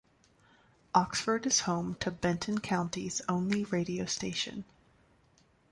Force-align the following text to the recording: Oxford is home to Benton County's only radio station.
Oxford 0.95 1.45
is 1.45 1.59
home 1.59 1.93
to 1.99 2.09
Benton 2.09 2.57
County's 2.59 3.21
only 3.29 3.65
radio 3.65 4.05
station. 4.07 4.65